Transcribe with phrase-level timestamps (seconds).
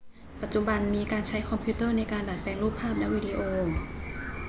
[0.41, 3.39] ปัจจุบันมีการใช้คอมพิวเตอร์ในการดัดแปลงรูปภาพและวิดีโอ